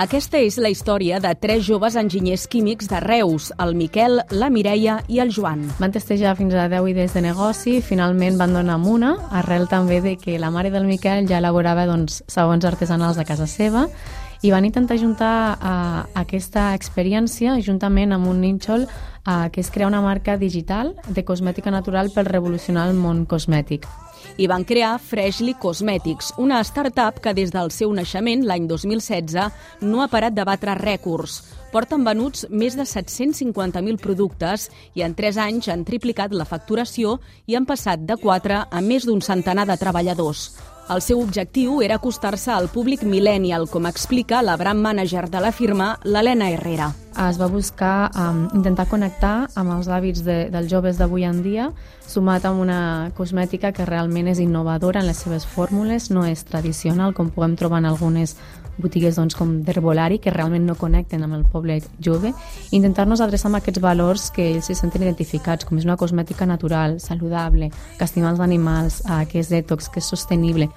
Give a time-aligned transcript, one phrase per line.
[0.00, 4.94] Aquesta és la història de tres joves enginyers químics de Reus, el Miquel, la Mireia
[5.12, 5.66] i el Joan.
[5.76, 9.12] Van testejar fins a 10 idees de negoci finalment van donar amb una,
[9.42, 13.44] arrel també de que la mare del Miquel ja elaborava doncs, sabons artesanals a casa
[13.44, 13.90] seva
[14.40, 19.92] i van intentar juntar uh, aquesta experiència juntament amb un nínxol uh, que és crear
[19.92, 23.84] una marca digital de cosmètica natural per revolucionar el món cosmètic
[24.36, 29.50] i van crear Freshly Cosmetics, una startup que des del seu naixement, l'any 2016,
[29.82, 31.40] no ha parat de batre rècords.
[31.70, 37.54] Porten venuts més de 750.000 productes i en 3 anys han triplicat la facturació i
[37.54, 40.50] han passat de 4 a més d'un centenar de treballadors.
[40.90, 45.52] El seu objectiu era acostar-se al públic millennial, com explica la brand manager de la
[45.54, 46.90] firma, l'Helena Herrera.
[47.18, 51.70] Es va buscar um, intentar connectar amb els hàbits de, dels joves d'avui en dia,
[52.06, 57.12] sumat amb una cosmètica que realment és innovadora en les seves fórmules, no és tradicional,
[57.14, 58.36] com podem trobar en algunes
[58.80, 62.32] botigues doncs, com d'herbolari que realment no connecten amb el poble jove,
[62.72, 66.98] intentar-nos adreçar amb aquests valors que ells se senten identificats, com és una cosmètica natural,
[67.02, 70.70] saludable, que estima els animals, eh, que és detox, que és sostenible.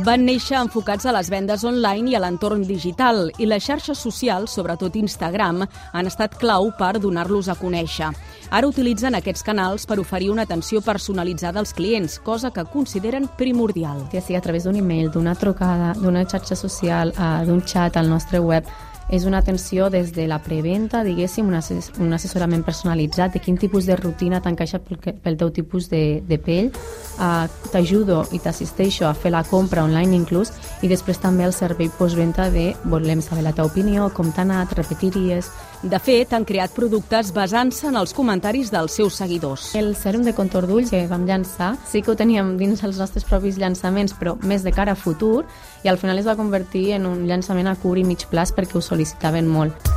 [0.00, 4.54] Van néixer enfocats a les vendes online i a l'entorn digital i les xarxes socials,
[4.56, 8.08] sobretot Instagram, han estat clau per donar-los a conèixer.
[8.48, 14.06] Ara utilitzen aquests canals per oferir una atenció personalitzada als clients, cosa que consideren primordial.
[14.14, 18.08] Ja sigui a través d'un e-mail, d'una trucada, d'una xarxa social, uh, d'un xat al
[18.08, 18.64] nostre web,
[19.10, 23.58] és una atenció des de la preventa, diguéssim, un, assess un assessorament personalitzat de quin
[23.58, 26.70] tipus de rutina t'encaixa pel, pel teu tipus de, de pell.
[27.18, 31.90] Uh, T'ajudo i t'assisteixo a fer la compra online inclús i després també el servei
[31.98, 35.50] postventa de volem saber la teva opinió, com t'ha anat, repetiries...
[35.82, 39.70] De fet, han creat productes basant-se en els comentaris dels seus seguidors.
[39.80, 43.24] El sèrum de contorn d'ulls que vam llançar sí que ho teníem dins els nostres
[43.24, 45.46] propis llançaments, però més de cara a futur,
[45.80, 48.76] i al final es va convertir en un llançament a curt i mig plaç perquè
[48.76, 49.89] ho sol·licitaven molt.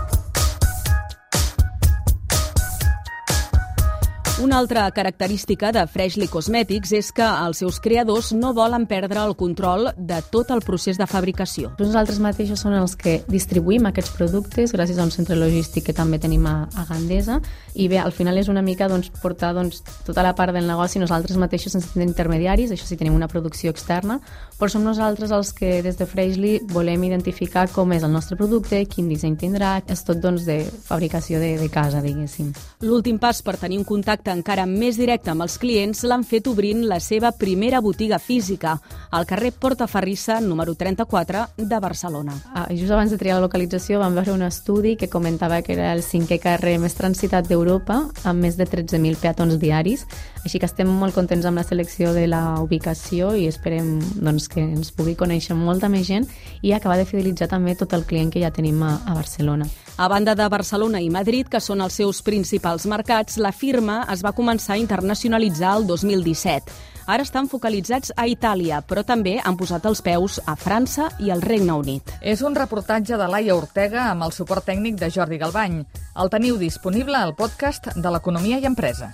[4.41, 9.35] Una altra característica de Freshly Cosmetics és que els seus creadors no volen perdre el
[9.37, 11.69] control de tot el procés de fabricació.
[11.77, 16.17] Nosaltres mateixos som els que distribuïm aquests productes gràcies a un centre logístic que també
[16.17, 17.37] tenim a, a Gandesa
[17.77, 20.97] i bé, al final és una mica doncs, portar doncs, tota la part del negoci
[20.97, 24.17] nosaltres mateixos sense tenir intermediaris, això sí tenim una producció externa,
[24.57, 28.81] però som nosaltres els que des de Freshly volem identificar com és el nostre producte,
[28.89, 32.49] quin disseny tindrà, és tot doncs, de fabricació de, de casa, diguéssim.
[32.81, 33.85] L'últim pas per tenir un
[34.23, 38.79] contacte encara més directe amb els clients l'han fet obrint la seva primera botiga física,
[39.11, 42.33] al carrer Portaferrissa, número 34 de Barcelona.
[42.53, 45.91] Ah, just abans de triar la localització vam veure un estudi que comentava que era
[45.93, 50.05] el cinquè carrer més transitat d'Europa, amb més de 13.000 peatons diaris,
[50.43, 54.63] així que estem molt contents amb la selecció de la ubicació i esperem doncs, que
[54.63, 56.27] ens pugui conèixer molta més gent
[56.61, 59.67] i acabar de fidelitzar també tot el client que ja tenim a, a Barcelona.
[59.95, 64.23] A banda de Barcelona i Madrid, que són els seus principals mercats, la firma es
[64.25, 66.73] va començar a internacionalitzar el 2017.
[67.05, 71.45] Ara estan focalitzats a Itàlia, però també han posat els peus a França i al
[71.45, 72.09] Regne Unit.
[72.21, 75.83] És un reportatge de Laia Ortega amb el suport tècnic de Jordi Galbany.
[76.17, 79.13] El teniu disponible al podcast de l'Economia i Empresa.